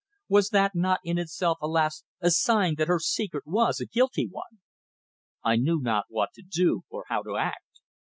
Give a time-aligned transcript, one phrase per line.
[0.27, 2.03] Was that not in itself, alas!
[2.21, 4.59] a sign that her secret was a guilty one?
[5.43, 7.81] I knew not what to do, or how to act.